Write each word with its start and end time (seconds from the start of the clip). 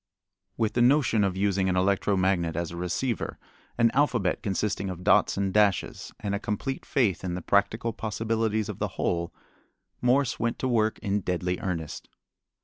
With 0.57 0.73
the 0.73 0.81
notion 0.81 1.23
of 1.23 1.37
using 1.37 1.69
an 1.69 1.75
electro 1.75 2.17
magnet 2.17 2.55
as 2.55 2.71
a 2.71 2.75
receiver, 2.75 3.37
an 3.77 3.91
alphabet 3.91 4.41
consisting 4.41 4.89
of 4.89 5.03
dots 5.03 5.37
and 5.37 5.53
dashes, 5.53 6.11
and 6.19 6.33
a 6.33 6.39
complete 6.39 6.87
faith 6.87 7.23
in 7.23 7.35
the 7.35 7.41
practical 7.43 7.93
possibilities 7.93 8.67
of 8.67 8.79
the 8.79 8.87
whole, 8.97 9.31
Morse 10.01 10.39
went 10.39 10.57
to 10.57 10.67
work 10.67 10.97
in 11.03 11.19
deadly 11.21 11.59
earnest. 11.59 12.09